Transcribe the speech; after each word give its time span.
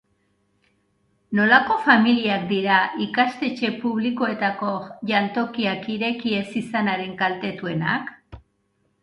Nolako 1.39 1.75
familiak 1.87 2.47
dira 2.51 2.77
ikastetxe 3.07 3.71
publikoetako 3.83 4.71
jantokiak 5.13 5.87
ireki 5.99 6.35
ez 6.41 6.49
izanaren 6.65 7.15
kaltetuenak? 7.23 8.13